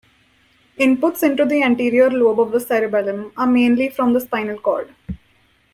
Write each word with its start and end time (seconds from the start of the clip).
Inputs 0.79 1.21
into 1.21 1.45
the 1.45 1.61
anterior 1.61 2.09
lobe 2.09 2.39
of 2.39 2.49
the 2.51 2.59
cerebellum 2.59 3.31
are 3.37 3.45
mainly 3.45 3.87
from 3.87 4.13
the 4.13 4.19
spinal 4.19 4.57
cord. 4.59 4.95